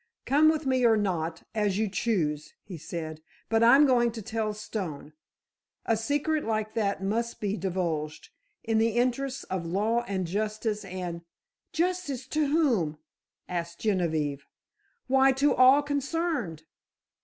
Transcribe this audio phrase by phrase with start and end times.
[0.25, 4.51] "Come with me or not, as you choose," he said; "but I'm going to tell
[4.55, 5.13] Stone.
[5.85, 11.21] A secret like that must be divulged—in the interests of law and justice and——"
[11.71, 12.97] "Justice to whom?"
[13.47, 14.47] asked Genevieve.
[15.05, 16.63] "Why, to all concerned."